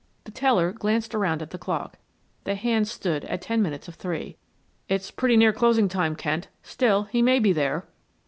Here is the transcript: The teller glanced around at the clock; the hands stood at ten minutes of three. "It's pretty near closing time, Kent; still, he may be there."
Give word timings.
The 0.23 0.31
teller 0.31 0.71
glanced 0.71 1.13
around 1.13 1.43
at 1.43 1.51
the 1.51 1.59
clock; 1.59 1.99
the 2.43 2.55
hands 2.55 2.89
stood 2.91 3.23
at 3.25 3.39
ten 3.43 3.61
minutes 3.61 3.87
of 3.87 3.93
three. 3.93 4.35
"It's 4.89 5.11
pretty 5.11 5.37
near 5.37 5.53
closing 5.53 5.87
time, 5.87 6.15
Kent; 6.15 6.47
still, 6.63 7.03
he 7.03 7.21
may 7.21 7.37
be 7.37 7.53
there." 7.53 7.85